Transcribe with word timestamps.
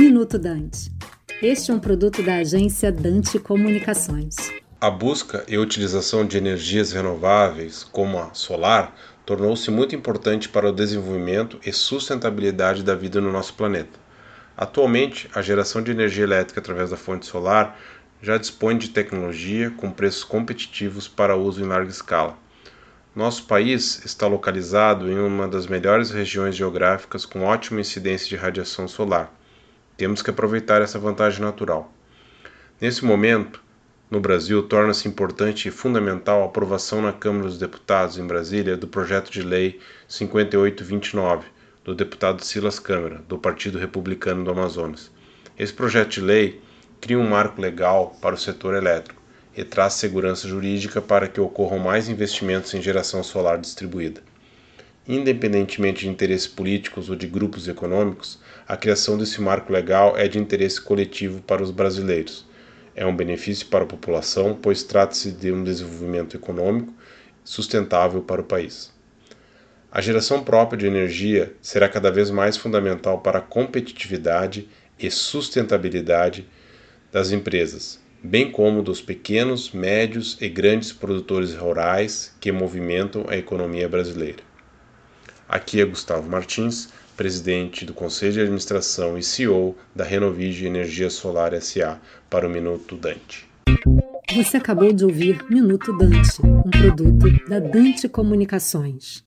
Minuto 0.00 0.38
Dante. 0.38 0.90
Este 1.42 1.70
é 1.70 1.74
um 1.74 1.78
produto 1.78 2.22
da 2.22 2.36
agência 2.36 2.90
Dante 2.90 3.38
Comunicações. 3.38 4.34
A 4.80 4.90
busca 4.90 5.44
e 5.46 5.58
utilização 5.58 6.24
de 6.24 6.38
energias 6.38 6.90
renováveis, 6.90 7.84
como 7.84 8.18
a 8.18 8.32
solar, 8.32 8.96
tornou-se 9.26 9.70
muito 9.70 9.94
importante 9.94 10.48
para 10.48 10.70
o 10.70 10.72
desenvolvimento 10.72 11.60
e 11.66 11.70
sustentabilidade 11.70 12.82
da 12.82 12.94
vida 12.94 13.20
no 13.20 13.30
nosso 13.30 13.52
planeta. 13.52 14.00
Atualmente, 14.56 15.28
a 15.34 15.42
geração 15.42 15.82
de 15.82 15.90
energia 15.90 16.24
elétrica 16.24 16.60
através 16.60 16.88
da 16.88 16.96
fonte 16.96 17.26
solar 17.26 17.78
já 18.22 18.38
dispõe 18.38 18.78
de 18.78 18.88
tecnologia 18.88 19.70
com 19.70 19.90
preços 19.90 20.24
competitivos 20.24 21.08
para 21.08 21.36
uso 21.36 21.62
em 21.62 21.66
larga 21.66 21.90
escala. 21.90 22.38
Nosso 23.14 23.44
país 23.44 24.02
está 24.02 24.26
localizado 24.26 25.12
em 25.12 25.18
uma 25.18 25.46
das 25.46 25.66
melhores 25.66 26.10
regiões 26.10 26.56
geográficas 26.56 27.26
com 27.26 27.42
ótima 27.42 27.82
incidência 27.82 28.30
de 28.30 28.36
radiação 28.36 28.88
solar. 28.88 29.30
Temos 30.00 30.22
que 30.22 30.30
aproveitar 30.30 30.80
essa 30.80 30.98
vantagem 30.98 31.42
natural. 31.42 31.92
Nesse 32.80 33.04
momento, 33.04 33.62
no 34.10 34.18
Brasil, 34.18 34.62
torna-se 34.62 35.06
importante 35.06 35.68
e 35.68 35.70
fundamental 35.70 36.40
a 36.40 36.46
aprovação 36.46 37.02
na 37.02 37.12
Câmara 37.12 37.46
dos 37.46 37.58
Deputados 37.58 38.16
em 38.16 38.26
Brasília 38.26 38.78
do 38.78 38.88
projeto 38.88 39.30
de 39.30 39.42
lei 39.42 39.78
5829 40.08 41.48
do 41.84 41.94
deputado 41.94 42.42
Silas 42.42 42.78
Câmara, 42.78 43.22
do 43.28 43.36
Partido 43.36 43.78
Republicano 43.78 44.42
do 44.42 44.50
Amazonas. 44.50 45.10
Esse 45.58 45.74
projeto 45.74 46.12
de 46.12 46.22
lei 46.22 46.62
cria 46.98 47.18
um 47.18 47.28
marco 47.28 47.60
legal 47.60 48.16
para 48.22 48.34
o 48.34 48.38
setor 48.38 48.72
elétrico 48.72 49.20
e 49.54 49.62
traz 49.64 49.92
segurança 49.92 50.48
jurídica 50.48 51.02
para 51.02 51.28
que 51.28 51.42
ocorram 51.42 51.78
mais 51.78 52.08
investimentos 52.08 52.72
em 52.72 52.80
geração 52.80 53.22
solar 53.22 53.58
distribuída. 53.58 54.22
Independentemente 55.08 56.00
de 56.00 56.08
interesses 56.08 56.46
políticos 56.46 57.08
ou 57.08 57.16
de 57.16 57.26
grupos 57.26 57.66
econômicos, 57.66 58.38
a 58.68 58.76
criação 58.76 59.16
desse 59.16 59.40
marco 59.40 59.72
legal 59.72 60.16
é 60.16 60.28
de 60.28 60.38
interesse 60.38 60.80
coletivo 60.80 61.40
para 61.40 61.62
os 61.62 61.70
brasileiros. 61.70 62.46
É 62.94 63.06
um 63.06 63.16
benefício 63.16 63.66
para 63.66 63.84
a 63.84 63.86
população, 63.86 64.58
pois 64.60 64.82
trata-se 64.82 65.32
de 65.32 65.50
um 65.50 65.64
desenvolvimento 65.64 66.36
econômico 66.36 66.92
sustentável 67.42 68.20
para 68.20 68.42
o 68.42 68.44
país. 68.44 68.92
A 69.90 70.00
geração 70.00 70.44
própria 70.44 70.78
de 70.78 70.86
energia 70.86 71.52
será 71.60 71.88
cada 71.88 72.12
vez 72.12 72.30
mais 72.30 72.56
fundamental 72.56 73.20
para 73.20 73.38
a 73.38 73.42
competitividade 73.42 74.68
e 74.98 75.10
sustentabilidade 75.10 76.46
das 77.10 77.32
empresas, 77.32 77.98
bem 78.22 78.52
como 78.52 78.82
dos 78.82 79.00
pequenos, 79.00 79.72
médios 79.72 80.36
e 80.40 80.48
grandes 80.48 80.92
produtores 80.92 81.54
rurais 81.54 82.32
que 82.38 82.52
movimentam 82.52 83.24
a 83.28 83.36
economia 83.36 83.88
brasileira. 83.88 84.49
Aqui 85.50 85.80
é 85.80 85.84
Gustavo 85.84 86.30
Martins, 86.30 86.90
presidente 87.16 87.84
do 87.84 87.92
Conselho 87.92 88.34
de 88.34 88.40
Administração 88.42 89.18
e 89.18 89.22
CEO 89.24 89.76
da 89.92 90.04
Renovige 90.04 90.64
Energia 90.64 91.10
Solar 91.10 91.60
SA, 91.60 91.98
para 92.30 92.46
o 92.46 92.50
Minuto 92.50 92.94
Dante. 92.94 93.50
Você 94.32 94.58
acabou 94.58 94.92
de 94.92 95.04
ouvir 95.04 95.44
Minuto 95.50 95.92
Dante, 95.98 96.40
um 96.44 96.70
produto 96.70 97.48
da 97.48 97.58
Dante 97.58 98.08
Comunicações. 98.08 99.18